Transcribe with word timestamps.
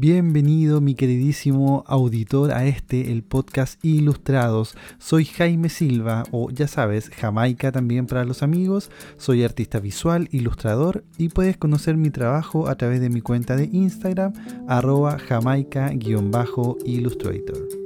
Bienvenido 0.00 0.80
mi 0.80 0.94
queridísimo 0.94 1.82
auditor 1.88 2.52
a 2.52 2.66
este, 2.66 3.10
el 3.10 3.24
podcast 3.24 3.84
Ilustrados. 3.84 4.76
Soy 4.98 5.24
Jaime 5.24 5.70
Silva 5.70 6.22
o 6.30 6.52
ya 6.52 6.68
sabes, 6.68 7.10
Jamaica 7.10 7.72
también 7.72 8.06
para 8.06 8.24
los 8.24 8.44
amigos. 8.44 8.92
Soy 9.16 9.42
artista 9.42 9.80
visual, 9.80 10.28
ilustrador 10.30 11.02
y 11.16 11.30
puedes 11.30 11.56
conocer 11.56 11.96
mi 11.96 12.10
trabajo 12.10 12.68
a 12.68 12.76
través 12.76 13.00
de 13.00 13.10
mi 13.10 13.22
cuenta 13.22 13.56
de 13.56 13.70
Instagram 13.72 14.34
arroba 14.68 15.18
jamaica-illustrator. 15.18 17.77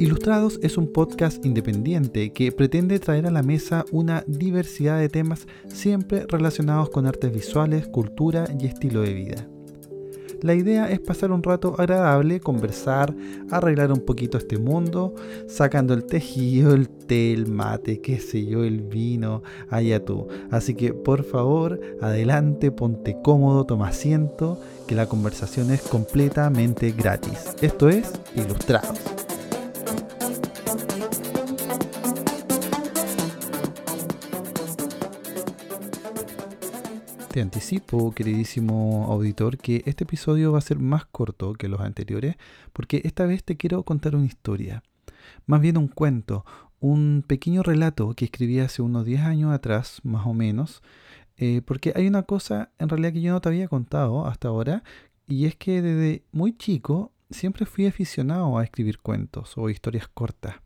Ilustrados 0.00 0.60
es 0.62 0.76
un 0.76 0.92
podcast 0.92 1.44
independiente 1.44 2.32
que 2.32 2.52
pretende 2.52 3.00
traer 3.00 3.26
a 3.26 3.32
la 3.32 3.42
mesa 3.42 3.84
una 3.90 4.22
diversidad 4.28 5.00
de 5.00 5.08
temas 5.08 5.48
siempre 5.66 6.24
relacionados 6.28 6.90
con 6.90 7.06
artes 7.06 7.32
visuales, 7.32 7.88
cultura 7.88 8.48
y 8.60 8.66
estilo 8.66 9.00
de 9.00 9.12
vida. 9.12 9.48
La 10.40 10.54
idea 10.54 10.88
es 10.88 11.00
pasar 11.00 11.32
un 11.32 11.42
rato 11.42 11.74
agradable, 11.78 12.38
conversar, 12.38 13.12
arreglar 13.50 13.90
un 13.90 13.98
poquito 13.98 14.38
este 14.38 14.56
mundo, 14.56 15.16
sacando 15.48 15.94
el 15.94 16.04
tejido, 16.04 16.74
el 16.74 16.88
té, 16.88 17.32
el 17.32 17.48
mate, 17.48 18.00
qué 18.00 18.20
sé 18.20 18.46
yo, 18.46 18.62
el 18.62 18.82
vino, 18.82 19.42
allá 19.68 20.04
tú. 20.04 20.28
Así 20.52 20.74
que 20.74 20.94
por 20.94 21.24
favor, 21.24 21.80
adelante, 22.00 22.70
ponte 22.70 23.16
cómodo, 23.20 23.66
toma 23.66 23.88
asiento, 23.88 24.60
que 24.86 24.94
la 24.94 25.06
conversación 25.06 25.72
es 25.72 25.82
completamente 25.82 26.92
gratis. 26.92 27.56
Esto 27.60 27.88
es 27.88 28.12
Ilustrados. 28.36 29.17
Te 37.38 37.42
anticipo, 37.42 38.10
queridísimo 38.10 39.06
auditor, 39.12 39.58
que 39.58 39.84
este 39.86 40.02
episodio 40.02 40.50
va 40.50 40.58
a 40.58 40.60
ser 40.60 40.80
más 40.80 41.04
corto 41.04 41.52
que 41.52 41.68
los 41.68 41.78
anteriores, 41.78 42.34
porque 42.72 43.00
esta 43.04 43.26
vez 43.26 43.44
te 43.44 43.56
quiero 43.56 43.84
contar 43.84 44.16
una 44.16 44.26
historia. 44.26 44.82
Más 45.46 45.60
bien 45.60 45.76
un 45.76 45.86
cuento, 45.86 46.44
un 46.80 47.22
pequeño 47.24 47.62
relato 47.62 48.12
que 48.14 48.24
escribí 48.24 48.58
hace 48.58 48.82
unos 48.82 49.04
10 49.04 49.20
años 49.20 49.52
atrás, 49.52 50.00
más 50.02 50.26
o 50.26 50.34
menos, 50.34 50.82
eh, 51.36 51.62
porque 51.64 51.92
hay 51.94 52.08
una 52.08 52.24
cosa 52.24 52.72
en 52.76 52.88
realidad 52.88 53.12
que 53.12 53.20
yo 53.20 53.30
no 53.30 53.40
te 53.40 53.50
había 53.50 53.68
contado 53.68 54.26
hasta 54.26 54.48
ahora, 54.48 54.82
y 55.28 55.44
es 55.44 55.54
que 55.54 55.80
desde 55.80 56.24
muy 56.32 56.56
chico 56.56 57.12
siempre 57.30 57.66
fui 57.66 57.86
aficionado 57.86 58.58
a 58.58 58.64
escribir 58.64 58.98
cuentos 58.98 59.56
o 59.56 59.70
historias 59.70 60.08
cortas. 60.08 60.56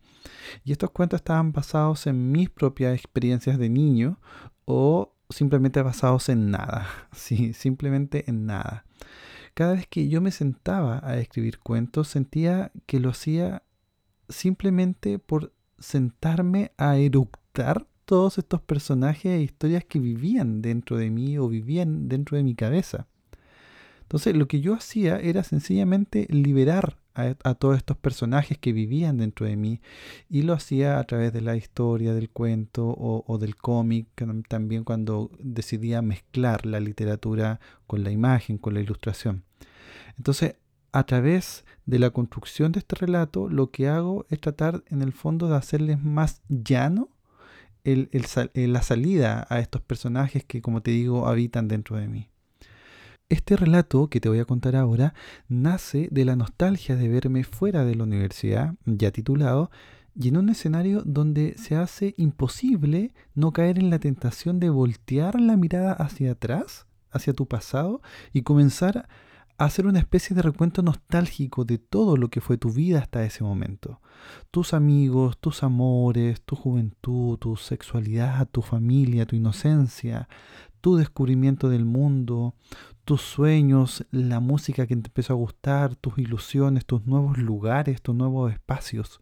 Y 0.65 0.73
estos 0.73 0.91
cuentos 0.91 1.19
estaban 1.19 1.53
basados 1.53 2.07
en 2.07 2.33
mis 2.33 2.49
propias 2.49 2.95
experiencias 2.95 3.59
de 3.59 3.69
niño 3.69 4.19
o 4.65 5.12
simplemente 5.33 5.83
basados 5.83 6.29
en 6.29 6.51
nada, 6.51 6.89
sí, 7.13 7.53
simplemente 7.53 8.25
en 8.29 8.47
nada. 8.47 8.85
Cada 9.55 9.75
vez 9.75 9.87
que 9.87 10.09
yo 10.09 10.21
me 10.21 10.31
sentaba 10.31 11.01
a 11.05 11.19
escribir 11.19 11.59
cuentos, 11.59 12.09
sentía 12.09 12.73
que 12.87 13.01
lo 13.01 13.11
hacía 13.11 13.63
simplemente 14.29 15.19
por 15.19 15.53
sentarme 15.79 16.73
a 16.79 16.97
eructar 16.97 17.87
todos 18.05 18.39
estos 18.39 18.63
personajes 18.63 19.33
e 19.33 19.43
historias 19.43 19.85
que 19.85 19.99
vivían 19.99 20.63
dentro 20.63 20.97
de 20.97 21.11
mí 21.11 21.39
o 21.39 21.49
vivían 21.49 22.09
dentro 22.09 22.37
de 22.37 22.45
mi 22.45 22.55
cabeza. 22.55 23.07
Entonces 24.03 24.37
lo 24.37 24.49
que 24.49 24.61
yo 24.61 24.75
hacía 24.75 25.19
era 25.19 25.43
sencillamente 25.43 26.27
liberar 26.31 26.99
a, 27.15 27.55
todos 27.55 27.77
estos 27.77 27.97
personajes 27.97 28.59
que 28.59 28.73
vivían 28.73 29.19
dentro 29.19 29.47
de 29.47 29.57
mí 29.57 29.81
y 30.29 30.43
lo 30.43 30.55
hacía 30.55 30.99
a 30.99 31.05
través 31.05 31.33
de 31.33 31.41
la 31.41 31.57
historia, 31.57 32.15
del 32.15 32.31
cuento 32.31 32.87
o, 32.87 33.39
del 33.39 33.57
cómic, 33.57 34.09
también 34.49 34.85
cuando 34.85 35.31
decidía 35.39 36.03
mezclar 36.03 36.67
la 36.67 36.81
literatura 36.81 37.61
con 37.87 38.05
la 38.05 38.11
imagen, 38.11 38.59
con 38.59 38.75
la 38.75 38.81
ilustración. 38.81 39.45
Entonces, 40.17 40.57
a 40.93 41.05
través 41.05 41.65
de 41.87 41.99
la 41.99 42.11
construcción 42.11 42.73
de 42.73 42.81
este 42.81 42.97
relato, 42.97 43.49
lo 43.49 43.71
que 43.71 43.89
hago 43.89 44.27
es 44.29 44.41
tratar 44.41 44.85
en 44.89 45.03
el 45.03 45.13
fondo 45.13 45.49
de 45.49 45.57
hacerles 45.57 46.03
más 46.03 46.43
llano 46.49 47.09
la 47.85 48.83
salida 48.83 49.47
a 49.49 49.59
estos 49.59 49.83
personajes 49.83 50.45
que, 50.45 50.63
como 50.63 50.83
te 50.83 50.93
digo, 50.93 51.27
habitan 51.27 51.69
dentro 51.69 51.97
de 51.97 52.09
mí. 52.09 52.32
Este 53.33 53.57
relato 53.57 54.09
que 54.09 54.21
te 54.21 54.29
voy 54.29 54.41
a 54.41 54.45
contar 54.45 54.77
ahora 54.77 55.15
nace 55.49 56.07
de 56.11 56.27
la 56.27 56.37
nostalgia 56.37 56.97
de 56.97 57.09
verme 57.09 57.45
fuera 57.45 57.83
de 57.83 57.95
la 57.95 58.05
universidad, 58.05 58.75
ya 58.85 59.11
titulado, 59.11 59.71
y 60.15 60.29
en 60.29 60.37
un 60.37 60.51
escenario 60.51 61.01
donde 61.07 61.55
se 61.57 61.75
hace 61.75 62.13
imposible 62.19 63.15
no 63.35 63.55
caer 63.55 63.79
en 63.79 63.89
la 63.89 63.99
tentación 63.99 64.61
de 64.61 64.69
voltear 64.69 65.41
la 65.41 65.57
mirada 65.57 65.95
hacia 65.95 66.33
atrás, 66.33 66.85
hacia 67.11 67.33
tu 67.33 67.49
pasado, 67.49 68.03
y 68.35 68.43
comenzar 68.43 69.09
a 69.57 69.65
hacer 69.65 69.87
una 69.87 70.01
especie 70.01 70.37
de 70.37 70.43
recuento 70.43 70.83
nostálgico 70.83 71.65
de 71.65 71.79
todo 71.79 72.19
lo 72.19 72.29
que 72.29 72.43
fue 72.43 72.59
tu 72.59 72.71
vida 72.71 72.99
hasta 72.99 73.25
ese 73.25 73.45
momento. 73.45 74.03
Tus 74.51 74.75
amigos, 74.75 75.39
tus 75.39 75.63
amores, 75.63 76.43
tu 76.43 76.55
juventud, 76.55 77.39
tu 77.39 77.57
sexualidad, 77.57 78.47
tu 78.51 78.61
familia, 78.61 79.25
tu 79.25 79.37
inocencia, 79.37 80.29
tu 80.83 80.97
descubrimiento 80.97 81.71
del 81.71 81.87
mundo, 81.87 82.55
tus 83.05 83.23
sueños, 83.23 84.07
la 84.11 84.41
música 84.41 84.87
que 84.87 84.97
te 84.97 85.09
empezó 85.09 85.33
a 85.33 85.37
gustar, 85.37 85.97
tus 85.97 86.19
ilusiones, 86.19 86.87
tus 86.87 87.07
nuevos 87.07 87.39
lugares, 87.39 88.01
tus 88.01 88.15
nuevos 88.15 88.53
espacios, 88.53 89.21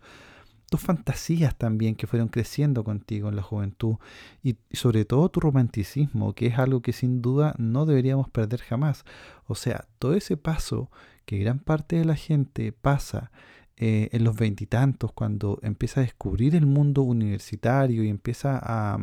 tus 0.70 0.80
fantasías 0.80 1.56
también 1.56 1.96
que 1.96 2.06
fueron 2.06 2.28
creciendo 2.28 2.84
contigo 2.84 3.28
en 3.28 3.36
la 3.36 3.42
juventud 3.42 3.96
y, 4.42 4.56
sobre 4.72 5.04
todo 5.04 5.28
tu 5.30 5.40
romanticismo, 5.40 6.34
que 6.34 6.46
es 6.46 6.58
algo 6.58 6.82
que 6.82 6.92
sin 6.92 7.22
duda 7.22 7.54
no 7.58 7.86
deberíamos 7.86 8.28
perder 8.28 8.60
jamás. 8.60 9.04
O 9.46 9.54
sea, 9.54 9.88
todo 9.98 10.14
ese 10.14 10.36
paso 10.36 10.90
que 11.24 11.38
gran 11.38 11.58
parte 11.58 11.96
de 11.96 12.04
la 12.04 12.16
gente 12.16 12.72
pasa 12.72 13.32
eh, 13.76 14.10
en 14.12 14.24
los 14.24 14.36
veintitantos, 14.36 15.12
cuando 15.12 15.58
empieza 15.62 16.00
a 16.00 16.04
descubrir 16.04 16.54
el 16.54 16.66
mundo 16.66 17.02
universitario 17.02 18.04
y 18.04 18.08
empieza 18.08 18.60
a, 18.62 18.98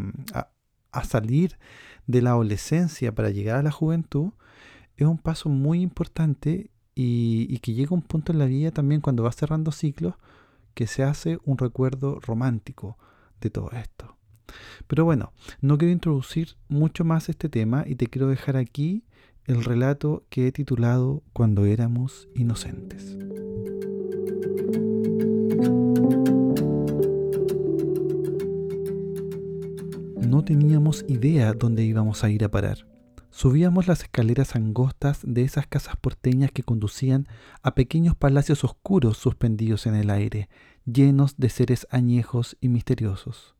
a 0.91 1.03
salir 1.03 1.57
de 2.05 2.21
la 2.21 2.29
adolescencia 2.29 3.13
para 3.13 3.31
llegar 3.31 3.57
a 3.57 3.63
la 3.63 3.71
juventud, 3.71 4.31
es 4.97 5.07
un 5.07 5.19
paso 5.19 5.47
muy 5.47 5.81
importante 5.81 6.71
y, 6.95 7.59
que 7.59 7.73
llega 7.73 7.93
un 7.93 8.01
punto 8.01 8.31
en 8.31 8.39
la 8.39 8.45
vida 8.45 8.71
también 8.71 9.01
cuando 9.01 9.23
va 9.23 9.31
cerrando 9.31 9.71
ciclos 9.71 10.15
que 10.73 10.87
se 10.87 11.03
hace 11.03 11.37
un 11.45 11.57
recuerdo 11.57 12.19
romántico 12.19 12.97
de 13.39 13.51
todo 13.51 13.69
esto. 13.71 14.17
Pero 14.87 15.05
bueno, 15.05 15.33
no 15.61 15.77
quiero 15.77 15.91
introducir 15.91 16.55
mucho 16.67 17.05
más 17.05 17.29
este 17.29 17.49
tema 17.49 17.83
y 17.85 17.95
te 17.95 18.07
quiero 18.07 18.27
dejar 18.27 18.57
aquí 18.57 19.03
el 19.45 19.63
relato 19.63 20.25
que 20.29 20.47
he 20.47 20.51
titulado 20.51 21.23
Cuando 21.33 21.65
éramos 21.65 22.27
inocentes. 22.33 23.15
No 30.27 30.43
teníamos 30.43 31.05
idea 31.07 31.53
dónde 31.53 31.83
íbamos 31.83 32.23
a 32.23 32.29
ir 32.29 32.43
a 32.43 32.49
parar. 32.49 32.96
Subíamos 33.37 33.85
las 33.85 34.01
escaleras 34.01 34.55
angostas 34.55 35.19
de 35.21 35.43
esas 35.43 35.67
casas 35.67 35.95
porteñas 35.95 36.51
que 36.51 36.63
conducían 36.63 37.27
a 37.61 37.75
pequeños 37.75 38.15
palacios 38.15 38.63
oscuros 38.63 39.19
suspendidos 39.19 39.85
en 39.85 39.93
el 39.93 40.09
aire, 40.09 40.49
llenos 40.85 41.37
de 41.37 41.49
seres 41.49 41.85
añejos 41.91 42.57
y 42.61 42.69
misteriosos. 42.69 43.53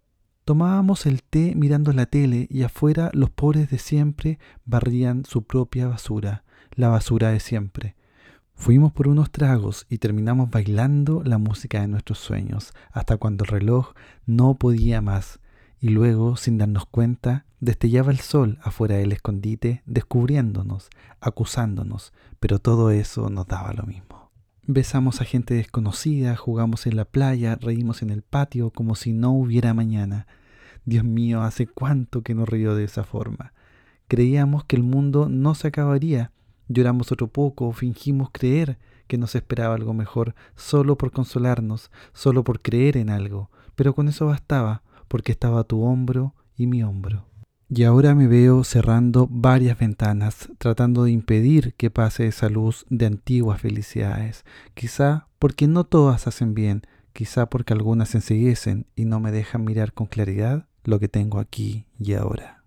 Tomábamos 0.45 1.05
el 1.05 1.21
té 1.21 1.53
mirando 1.55 1.93
la 1.93 2.07
tele 2.07 2.47
y 2.49 2.63
afuera 2.63 3.11
los 3.13 3.29
pobres 3.29 3.69
de 3.69 3.77
siempre 3.77 4.39
barrían 4.66 5.25
su 5.25 5.43
propia 5.43 5.85
basura, 5.85 6.43
la 6.73 6.87
basura 6.87 7.29
de 7.29 7.39
siempre. 7.39 7.95
Fuimos 8.55 8.93
por 8.93 9.07
unos 9.07 9.29
tragos 9.29 9.85
y 9.91 9.99
terminamos 9.99 10.49
bailando 10.49 11.21
la 11.23 11.37
música 11.37 11.81
de 11.81 11.87
nuestros 11.87 12.17
sueños, 12.17 12.73
hasta 12.91 13.17
cuando 13.17 13.43
el 13.43 13.51
reloj 13.51 13.93
no 14.25 14.55
podía 14.55 15.01
más, 15.01 15.39
y 15.79 15.89
luego, 15.89 16.38
sin 16.38 16.57
darnos 16.57 16.85
cuenta, 16.85 17.45
Destellaba 17.59 18.11
el 18.11 18.19
sol 18.19 18.59
afuera 18.61 18.97
del 18.97 19.11
escondite, 19.11 19.81
descubriéndonos, 19.87 20.91
acusándonos, 21.19 22.13
pero 22.40 22.59
todo 22.59 22.91
eso 22.91 23.31
nos 23.31 23.47
daba 23.47 23.73
lo 23.73 23.81
mismo. 23.84 24.29
Besamos 24.67 25.22
a 25.22 25.25
gente 25.25 25.55
desconocida, 25.55 26.35
jugamos 26.35 26.85
en 26.85 26.96
la 26.96 27.05
playa, 27.05 27.55
reímos 27.55 28.03
en 28.03 28.11
el 28.11 28.22
patio 28.22 28.69
como 28.69 28.93
si 28.93 29.11
no 29.11 29.31
hubiera 29.31 29.73
mañana. 29.73 30.28
Dios 30.85 31.03
mío, 31.03 31.41
hace 31.41 31.66
cuánto 31.66 32.22
que 32.22 32.35
no 32.35 32.46
río 32.46 32.75
de 32.75 32.84
esa 32.84 33.03
forma. 33.03 33.53
Creíamos 34.07 34.63
que 34.63 34.75
el 34.75 34.84
mundo 34.84 35.28
no 35.28 35.55
se 35.55 35.69
acabaría, 35.69 36.31
lloramos 36.67 37.11
otro 37.11 37.28
poco, 37.28 37.72
fingimos 37.72 38.29
creer 38.31 38.78
que 39.07 39.17
nos 39.17 39.34
esperaba 39.34 39.73
algo 39.73 39.96
mejor, 39.96 40.35
solo 40.55 40.96
por 40.96 41.11
consolarnos, 41.11 41.90
solo 42.13 42.43
por 42.43 42.61
creer 42.61 42.97
en 42.97 43.09
algo, 43.09 43.49
pero 43.75 43.96
con 43.96 44.07
eso 44.07 44.28
bastaba, 44.28 44.84
porque 45.07 45.31
estaba 45.31 45.63
tu 45.63 45.83
hombro 45.83 46.35
y 46.55 46.67
mi 46.67 46.83
hombro. 46.83 47.25
Y 47.69 47.83
ahora 47.83 48.15
me 48.15 48.27
veo 48.27 48.63
cerrando 48.63 49.27
varias 49.29 49.77
ventanas, 49.77 50.49
tratando 50.57 51.03
de 51.03 51.11
impedir 51.11 51.73
que 51.73 51.91
pase 51.91 52.27
esa 52.27 52.47
luz 52.47 52.85
de 52.89 53.07
antiguas 53.07 53.59
felicidades. 53.59 54.45
Quizá 54.73 55.27
porque 55.37 55.67
no 55.67 55.83
todas 55.83 56.27
hacen 56.27 56.53
bien, 56.53 56.83
quizá 57.11 57.49
porque 57.49 57.73
algunas 57.73 58.15
enseguecen 58.15 58.87
y 58.95 59.03
no 59.03 59.19
me 59.19 59.31
dejan 59.31 59.65
mirar 59.65 59.91
con 59.91 60.07
claridad 60.07 60.67
lo 60.85 60.99
que 60.99 61.09
tengo 61.09 61.39
aquí 61.39 61.85
y 61.99 62.13
ahora. 62.13 62.63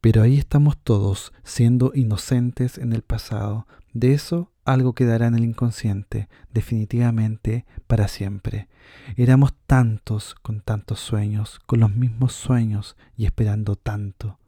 Pero 0.00 0.22
ahí 0.22 0.38
estamos 0.38 0.78
todos, 0.78 1.32
siendo 1.42 1.92
inocentes 1.94 2.78
en 2.78 2.94
el 2.94 3.02
pasado. 3.02 3.66
De 3.92 4.14
eso 4.14 4.52
algo 4.72 4.94
quedará 4.94 5.26
en 5.26 5.34
el 5.34 5.44
inconsciente, 5.44 6.28
definitivamente, 6.52 7.64
para 7.86 8.08
siempre. 8.08 8.68
Éramos 9.16 9.54
tantos 9.66 10.34
con 10.34 10.60
tantos 10.60 11.00
sueños, 11.00 11.58
con 11.66 11.80
los 11.80 11.94
mismos 11.94 12.32
sueños 12.32 12.96
y 13.16 13.24
esperando 13.24 13.76
tanto, 13.76 14.38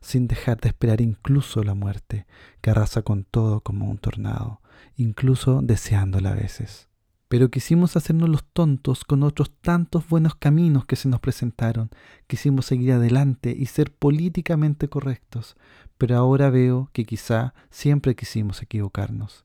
sin 0.00 0.28
dejar 0.28 0.60
de 0.60 0.68
esperar 0.68 1.00
incluso 1.00 1.62
la 1.62 1.74
muerte, 1.74 2.26
que 2.60 2.70
arrasa 2.70 3.02
con 3.02 3.24
todo 3.24 3.60
como 3.60 3.90
un 3.90 3.98
tornado, 3.98 4.60
incluso 4.96 5.60
deseándola 5.62 6.30
a 6.30 6.34
veces 6.34 6.88
pero 7.34 7.50
quisimos 7.50 7.96
hacernos 7.96 8.28
los 8.28 8.44
tontos 8.44 9.04
con 9.04 9.24
otros 9.24 9.50
tantos 9.60 10.08
buenos 10.08 10.36
caminos 10.36 10.84
que 10.84 10.94
se 10.94 11.08
nos 11.08 11.18
presentaron. 11.18 11.90
Quisimos 12.28 12.66
seguir 12.66 12.92
adelante 12.92 13.52
y 13.58 13.66
ser 13.66 13.92
políticamente 13.92 14.88
correctos, 14.88 15.56
pero 15.98 16.16
ahora 16.16 16.50
veo 16.50 16.90
que 16.92 17.04
quizá 17.04 17.52
siempre 17.70 18.14
quisimos 18.14 18.62
equivocarnos. 18.62 19.44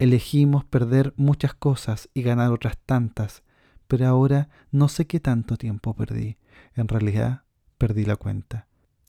Elegimos 0.00 0.64
perder 0.64 1.12
muchas 1.18 1.52
cosas 1.52 2.08
y 2.14 2.22
ganar 2.22 2.52
otras 2.52 2.78
tantas, 2.78 3.42
pero 3.86 4.06
ahora 4.06 4.48
no 4.70 4.88
sé 4.88 5.06
qué 5.06 5.20
tanto 5.20 5.58
tiempo 5.58 5.94
perdí. 5.94 6.38
En 6.74 6.88
realidad, 6.88 7.42
perdí 7.76 8.06
la 8.06 8.16
cuenta. 8.16 8.66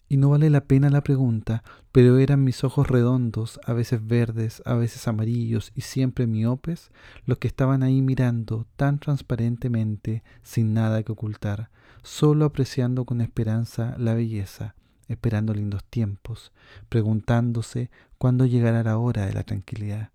Y 0.09 0.17
no 0.17 0.27
vale 0.31 0.49
la 0.49 0.65
pena 0.65 0.89
la 0.89 1.01
pregunta, 1.01 1.63
pero 1.93 2.17
eran 2.17 2.43
mis 2.43 2.65
ojos 2.65 2.89
redondos, 2.89 3.57
a 3.65 3.71
veces 3.71 4.05
verdes, 4.05 4.61
a 4.65 4.73
veces 4.73 5.07
amarillos 5.07 5.71
y 5.75 5.79
siempre 5.79 6.27
miopes, 6.27 6.91
los 7.23 7.37
que 7.37 7.47
estaban 7.47 7.83
ahí 7.83 8.01
mirando 8.01 8.67
tan 8.75 8.99
transparentemente, 8.99 10.25
sin 10.43 10.73
nada 10.73 11.03
que 11.03 11.13
ocultar, 11.13 11.69
solo 12.03 12.43
apreciando 12.43 13.05
con 13.05 13.21
esperanza 13.21 13.95
la 13.97 14.13
belleza, 14.13 14.75
esperando 15.07 15.53
lindos 15.53 15.85
tiempos, 15.85 16.51
preguntándose 16.89 17.89
cuándo 18.17 18.45
llegará 18.45 18.83
la 18.83 18.97
hora 18.97 19.25
de 19.25 19.31
la 19.31 19.43
tranquilidad. 19.43 20.11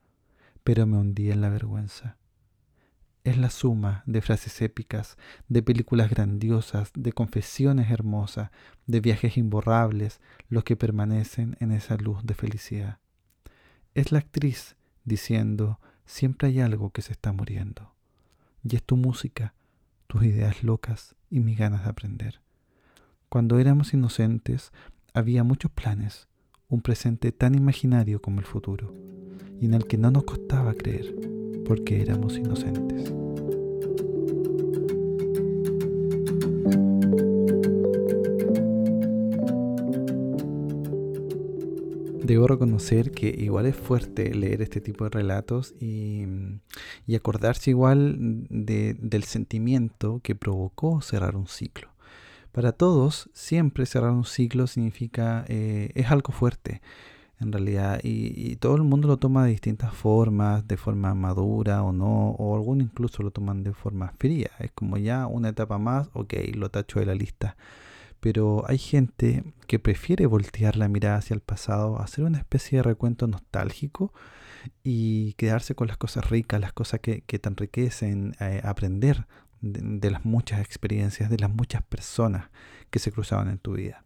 Pero 0.66 0.84
me 0.86 0.98
hundí 0.98 1.30
en 1.30 1.40
la 1.40 1.48
vergüenza 1.48 2.16
es 3.26 3.36
la 3.36 3.50
suma 3.50 4.04
de 4.06 4.22
frases 4.22 4.62
épicas, 4.62 5.18
de 5.48 5.60
películas 5.60 6.10
grandiosas, 6.10 6.92
de 6.94 7.12
confesiones 7.12 7.90
hermosas, 7.90 8.52
de 8.86 9.00
viajes 9.00 9.36
imborrables, 9.36 10.20
los 10.48 10.62
que 10.62 10.76
permanecen 10.76 11.56
en 11.58 11.72
esa 11.72 11.96
luz 11.96 12.24
de 12.24 12.34
felicidad. 12.34 13.00
Es 13.94 14.12
la 14.12 14.20
actriz 14.20 14.76
diciendo, 15.04 15.80
siempre 16.04 16.48
hay 16.48 16.60
algo 16.60 16.90
que 16.90 17.02
se 17.02 17.10
está 17.12 17.32
muriendo. 17.32 17.92
Y 18.62 18.76
es 18.76 18.84
tu 18.84 18.96
música, 18.96 19.54
tus 20.06 20.22
ideas 20.22 20.62
locas 20.62 21.16
y 21.28 21.40
mis 21.40 21.58
ganas 21.58 21.82
de 21.82 21.90
aprender. 21.90 22.40
Cuando 23.28 23.58
éramos 23.58 23.92
inocentes, 23.92 24.72
había 25.14 25.42
muchos 25.42 25.72
planes, 25.72 26.28
un 26.68 26.80
presente 26.80 27.32
tan 27.32 27.54
imaginario 27.54 28.20
como 28.20 28.40
el 28.40 28.46
futuro, 28.46 28.92
y 29.60 29.66
en 29.66 29.74
el 29.74 29.86
que 29.86 29.98
no 29.98 30.10
nos 30.10 30.24
costaba 30.24 30.74
creer 30.74 31.14
porque 31.64 32.00
éramos 32.00 32.36
inocentes. 32.36 33.12
Debo 42.22 42.48
reconocer 42.48 43.12
que 43.12 43.28
igual 43.28 43.66
es 43.66 43.76
fuerte 43.76 44.34
leer 44.34 44.60
este 44.60 44.80
tipo 44.80 45.04
de 45.04 45.10
relatos 45.10 45.74
y, 45.80 46.24
acordarse 47.14 47.70
igual 47.70 48.16
del 48.50 49.24
sentimiento 49.24 50.20
que 50.24 50.34
provocó 50.34 51.00
cerrar 51.02 51.36
un 51.36 51.46
ciclo. 51.46 51.95
Para 52.56 52.73
todos, 52.73 53.29
siempre 53.35 53.85
cerrar 53.85 54.12
un 54.12 54.25
ciclo 54.25 54.67
significa, 54.67 55.44
eh, 55.47 55.91
es 55.94 56.11
algo 56.11 56.32
fuerte 56.32 56.81
en 57.38 57.53
realidad, 57.53 58.00
y, 58.03 58.56
todo 58.56 58.76
el 58.76 58.82
mundo 58.82 59.08
lo 59.08 59.19
toma 59.19 59.44
de 59.44 59.50
distintas 59.50 59.93
formas, 59.93 60.67
de 60.67 60.79
forma 60.79 61.14
madura 61.14 61.82
o 61.82 61.93
no, 61.93 62.31
o 62.31 62.56
algunos 62.56 62.87
incluso 62.87 63.23
lo 63.23 63.31
toman 63.31 63.62
de 63.62 63.75
forma 63.75 64.14
fría, 64.19 64.53
es 64.58 64.70
como 64.73 64.97
ya 64.97 65.26
una 65.26 65.50
etapa 65.50 65.76
más, 65.76 66.08
ok, 66.14 66.32
lo 66.55 66.70
tacho 66.70 66.99
de 66.99 67.05
la 67.05 67.14
lista. 67.14 67.58
Pero 68.20 68.64
hay 68.67 68.79
gente 68.79 69.44
que 69.67 69.79
prefiere 69.79 70.25
voltear 70.25 70.76
la 70.79 70.88
mirada 70.88 71.19
hacia 71.19 71.35
el 71.35 71.43
pasado, 71.43 72.00
hacer 72.00 72.25
una 72.25 72.38
especie 72.38 72.79
de 72.79 72.85
recuento 72.85 73.26
nostálgico 73.26 74.14
y 74.82 75.35
quedarse 75.35 75.75
con 75.75 75.88
las 75.88 75.99
cosas 75.99 76.31
ricas, 76.31 76.59
las 76.59 76.73
cosas 76.73 77.00
que, 77.00 77.20
te 77.20 77.49
enriquecen, 77.50 78.35
eh, 78.41 78.62
aprender 78.64 79.26
de 79.72 80.10
las 80.10 80.24
muchas 80.24 80.60
experiencias, 80.60 81.30
de 81.30 81.38
las 81.38 81.50
muchas 81.50 81.82
personas 81.82 82.50
que 82.90 82.98
se 82.98 83.12
cruzaban 83.12 83.48
en 83.48 83.58
tu 83.58 83.74
vida. 83.74 84.04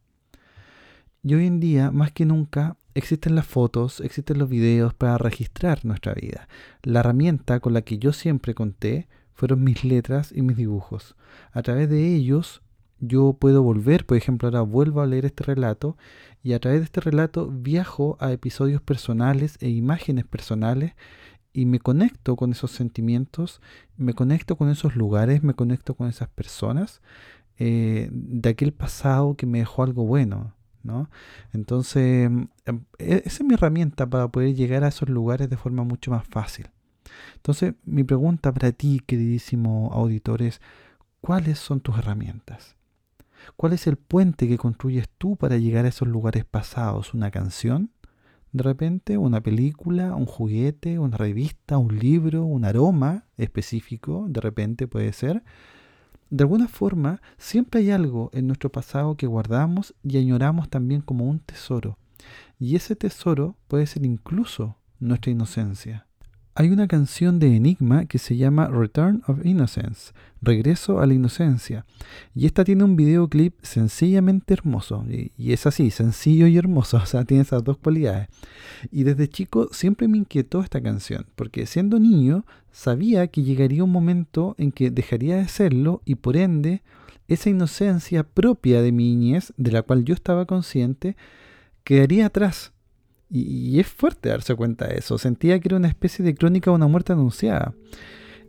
Y 1.23 1.35
hoy 1.35 1.47
en 1.47 1.61
día, 1.61 1.91
más 1.91 2.13
que 2.13 2.25
nunca, 2.25 2.77
existen 2.95 3.35
las 3.35 3.47
fotos, 3.47 4.01
existen 4.01 4.39
los 4.39 4.49
videos 4.49 4.95
para 4.95 5.19
registrar 5.19 5.85
nuestra 5.85 6.15
vida. 6.15 6.49
La 6.83 7.01
herramienta 7.01 7.61
con 7.61 7.75
la 7.75 7.83
que 7.83 7.99
yo 7.99 8.13
siempre 8.13 8.55
conté 8.55 9.09
fueron 9.35 9.63
mis 9.63 9.85
letras 9.85 10.33
y 10.35 10.43
mis 10.43 10.57
dibujos. 10.57 11.17
A 11.53 11.63
través 11.63 11.89
de 11.89 12.15
ellos 12.15 12.63
yo 13.01 13.33
puedo 13.33 13.63
volver, 13.63 14.05
por 14.05 14.17
ejemplo, 14.17 14.49
ahora 14.49 14.61
vuelvo 14.61 15.01
a 15.01 15.07
leer 15.07 15.25
este 15.25 15.43
relato 15.45 15.97
y 16.43 16.53
a 16.53 16.61
través 16.61 16.81
de 16.81 16.85
este 16.85 17.01
relato 17.01 17.49
viajo 17.51 18.17
a 18.21 18.33
episodios 18.33 18.83
personales 18.83 19.57
e 19.61 19.71
imágenes 19.71 20.27
personales 20.27 20.93
y 21.53 21.67
me 21.67 21.81
conecto 21.81 22.37
con 22.37 22.53
esos 22.53 22.71
sentimientos, 22.71 23.61
me 23.97 24.15
conecto 24.15 24.57
con 24.57 24.71
esos 24.71 24.97
lugares, 24.97 25.43
me 25.43 25.55
conecto 25.55 25.95
con 25.95 26.09
esas 26.09 26.29
personas 26.29 27.01
eh, 27.59 28.09
de 28.13 28.49
aquel 28.51 28.73
pasado 28.73 29.35
que 29.37 29.47
me 29.47 29.59
dejó 29.59 29.83
algo 29.83 30.05
bueno. 30.07 30.55
¿no? 30.83 31.11
Entonces, 31.53 32.27
em, 32.27 32.49
e, 32.99 33.23
esa 33.25 33.43
es 33.43 33.45
mi 33.45 33.55
herramienta 33.55 34.09
para 34.09 34.29
poder 34.29 34.55
llegar 34.55 34.85
a 34.85 34.89
esos 34.89 35.09
lugares 35.09 35.51
de 35.51 35.57
forma 35.57 35.85
mucho 35.85 36.11
más 36.11 36.27
fácil. 36.27 36.71
Entonces, 37.37 37.75
mi 37.85 38.05
pregunta 38.05 38.53
para 38.53 38.73
ti, 38.73 39.01
queridísimo 39.07 39.91
auditor, 39.93 40.43
es, 40.43 40.61
¿cuáles 41.21 41.59
son 41.59 41.81
tus 41.81 41.99
herramientas? 41.99 42.77
¿Cuál 43.57 43.73
es 43.73 43.87
el 43.87 43.97
puente 43.97 44.49
que 44.49 44.59
construyes 44.59 45.09
tú 45.19 45.37
para 45.37 45.57
llegar 45.57 45.85
a 45.85 45.89
esos 45.89 46.09
lugares 46.09 46.45
pasados? 46.45 47.15
¿Una 47.15 47.31
canción? 47.31 47.91
De 48.53 48.63
repente, 48.63 49.17
una 49.17 49.41
película, 49.41 50.15
un 50.15 50.27
juguete, 50.27 50.99
una 50.99 51.17
revista, 51.17 51.79
un 51.79 51.99
libro, 51.99 52.45
un 52.45 52.65
aroma 52.65 53.27
específico, 53.37 54.27
de 54.29 54.41
repente 54.41 54.89
puede 54.89 55.13
ser 55.13 55.43
de 56.31 56.45
alguna 56.45 56.69
forma, 56.69 57.21
siempre 57.39 57.81
hay 57.81 57.91
algo 57.91 58.31
en 58.33 58.47
nuestro 58.47 58.71
pasado 58.71 59.17
que 59.17 59.27
guardamos 59.27 59.95
y 60.05 60.17
añoramos 60.17 60.69
también 60.69 61.01
como 61.01 61.25
un 61.25 61.41
tesoro. 61.41 61.99
Y 62.59 62.77
ese 62.77 62.95
tesoro 62.95 63.57
puede 63.67 63.87
ser 63.87 64.07
incluso 64.07 64.77
nuestra 65.01 65.33
inocencia. 65.33 66.07
Hay 66.61 66.69
una 66.69 66.89
canción 66.89 67.39
de 67.39 67.57
Enigma 67.57 68.05
que 68.05 68.19
se 68.19 68.37
llama 68.37 68.69
Return 68.69 69.23
of 69.27 69.47
Innocence, 69.47 70.13
Regreso 70.43 71.01
a 71.01 71.07
la 71.07 71.15
Inocencia. 71.15 71.87
Y 72.35 72.45
esta 72.45 72.65
tiene 72.65 72.85
un 72.85 72.97
videoclip 72.97 73.55
sencillamente 73.63 74.53
hermoso. 74.53 75.07
Y, 75.09 75.53
es 75.55 75.65
así, 75.65 75.91
sencillo 75.91 76.47
y 76.49 76.59
hermoso. 76.59 76.99
O 77.03 77.07
sea, 77.07 77.25
tiene 77.25 77.45
esas 77.45 77.65
dos 77.65 77.79
cualidades. 77.79 78.29
Y 78.93 79.05
desde 79.05 79.27
chico 79.27 79.71
siempre 79.73 80.07
me 80.07 80.19
inquietó 80.19 80.61
esta 80.61 80.83
canción, 80.83 81.25
porque 81.35 81.65
siendo 81.65 81.99
niño 81.99 82.45
sabía 82.73 83.27
que 83.29 83.43
llegaría 83.43 83.83
un 83.83 83.93
momento 83.93 84.55
en 84.59 84.71
que 84.71 84.91
dejaría 84.91 85.37
de 85.37 85.49
serlo 85.49 86.03
y 86.05 86.17
por 86.17 86.37
ende 86.37 86.83
esa 87.27 87.49
inocencia 87.49 88.23
propia 88.23 88.83
de 88.83 88.93
mi 88.93 89.17
niñez, 89.17 89.55
de 89.57 89.73
la 89.73 89.81
cual 89.81 90.05
yo 90.05 90.13
estaba 90.13 90.45
consciente, 90.45 91.17
quedaría 91.85 92.27
atrás 92.27 92.75
y, 93.31 93.79
es 93.79 93.87
fuerte 93.87 94.29
darse 94.29 94.55
cuenta 94.55 94.89
de 94.89 94.99
eso. 94.99 95.17
Sentía 95.17 95.59
que 95.61 95.69
era 95.69 95.77
una 95.77 95.89
especie 95.89 96.25
de 96.25 96.35
crónica 96.35 96.71
de 96.71 96.77
una 96.77 96.89
muerte 96.89 97.13
anunciada. 97.13 97.75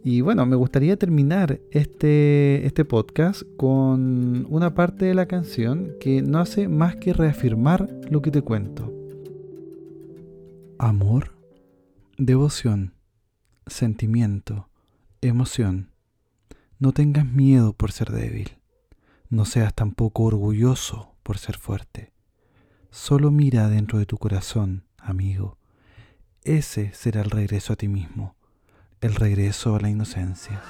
Y 0.03 0.21
bueno, 0.21 0.45
me 0.47 0.55
gustaría 0.55 0.97
terminar 0.97 1.59
este, 1.69 2.65
este 2.65 2.85
podcast 2.85 3.43
con 3.57 4.47
una 4.49 4.73
parte 4.73 5.05
de 5.05 5.13
la 5.13 5.27
canción 5.27 5.93
que 5.99 6.23
no 6.23 6.39
hace 6.39 6.67
más 6.67 6.95
que 6.95 7.13
reafirmar 7.13 7.87
lo 8.09 8.23
que 8.23 8.31
te 8.31 8.41
cuento. 8.41 8.91
Amor, 10.79 11.33
devoción, 12.17 12.95
sentimiento, 13.67 14.69
emoción. 15.21 15.91
No 16.79 16.93
tengas 16.93 17.27
miedo 17.27 17.73
por 17.73 17.91
ser 17.91 18.09
débil. 18.09 18.57
No 19.29 19.45
seas 19.45 19.75
tampoco 19.75 20.23
orgulloso 20.23 21.13
por 21.21 21.37
ser 21.37 21.57
fuerte. 21.57 22.10
Solo 22.91 23.31
mira 23.31 23.69
dentro 23.69 23.99
de 23.99 24.05
tu 24.05 24.17
corazón, 24.17 24.83
amigo. 24.97 25.57
Ese 26.43 26.93
será 26.93 27.21
el 27.21 27.29
regreso 27.29 27.71
a 27.71 27.77
ti 27.77 27.87
mismo, 27.87 28.35
el 28.99 29.15
regreso 29.15 29.77
a 29.77 29.79
la 29.79 29.89
inocencia. 29.89 30.61